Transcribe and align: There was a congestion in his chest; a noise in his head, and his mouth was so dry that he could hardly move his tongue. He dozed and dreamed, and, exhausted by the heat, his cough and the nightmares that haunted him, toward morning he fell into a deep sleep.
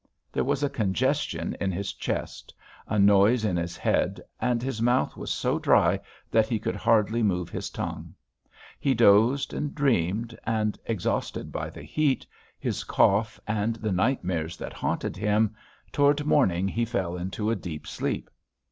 There 0.31 0.43
was 0.43 0.63
a 0.63 0.67
congestion 0.67 1.55
in 1.61 1.71
his 1.71 1.93
chest; 1.93 2.55
a 2.87 2.97
noise 2.97 3.45
in 3.45 3.55
his 3.55 3.77
head, 3.77 4.19
and 4.39 4.59
his 4.63 4.81
mouth 4.81 5.15
was 5.15 5.29
so 5.31 5.59
dry 5.59 5.99
that 6.31 6.47
he 6.47 6.57
could 6.57 6.75
hardly 6.75 7.21
move 7.21 7.51
his 7.51 7.69
tongue. 7.69 8.15
He 8.79 8.95
dozed 8.95 9.53
and 9.53 9.75
dreamed, 9.75 10.35
and, 10.43 10.75
exhausted 10.87 11.51
by 11.51 11.69
the 11.69 11.83
heat, 11.83 12.25
his 12.57 12.83
cough 12.83 13.39
and 13.45 13.75
the 13.75 13.91
nightmares 13.91 14.57
that 14.57 14.73
haunted 14.73 15.15
him, 15.15 15.55
toward 15.91 16.25
morning 16.25 16.67
he 16.67 16.83
fell 16.83 17.15
into 17.15 17.51
a 17.51 17.55
deep 17.55 17.85
sleep. 17.85 18.27